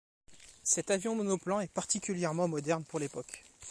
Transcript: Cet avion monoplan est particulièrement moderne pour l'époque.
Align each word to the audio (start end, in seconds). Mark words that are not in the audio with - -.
Cet 0.63 0.89
avion 0.89 1.15
monoplan 1.15 1.59
est 1.59 1.71
particulièrement 1.71 2.47
moderne 2.47 2.83
pour 2.85 2.97
l'époque. 2.99 3.43